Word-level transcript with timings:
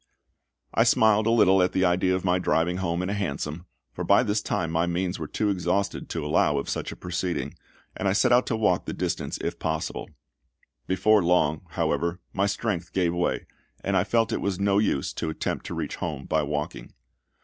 I 0.73 0.83
smiled 0.83 1.27
a 1.27 1.29
little 1.29 1.61
at 1.61 1.73
the 1.73 1.85
idea 1.85 2.15
of 2.15 2.25
my 2.25 2.39
driving 2.39 2.77
home 2.77 3.03
in 3.03 3.09
a 3.11 3.13
hansom, 3.13 3.67
for 3.93 4.03
by 4.03 4.23
this 4.23 4.41
time 4.41 4.71
my 4.71 4.87
means 4.87 5.19
were 5.19 5.27
too 5.27 5.49
exhausted 5.49 6.09
to 6.09 6.25
allow 6.25 6.57
of 6.57 6.67
such 6.69 6.91
a 6.91 6.95
proceeding, 6.95 7.53
and 7.95 8.07
I 8.07 8.13
set 8.13 8.31
out 8.31 8.47
to 8.47 8.55
walk 8.57 8.85
the 8.85 8.93
distance 8.93 9.37
if 9.41 9.59
possible. 9.59 10.09
Before 10.87 11.21
long, 11.23 11.61
however, 11.73 12.19
my 12.33 12.47
strength 12.47 12.93
gave 12.93 13.13
way, 13.13 13.45
and 13.83 13.95
I 13.95 14.03
felt 14.03 14.33
it 14.33 14.41
was 14.41 14.59
no 14.59 14.79
use 14.79 15.13
to 15.13 15.29
attempt 15.29 15.67
to 15.67 15.75
reach 15.75 15.97
home 15.97 16.25
by 16.25 16.41
walking. 16.41 16.93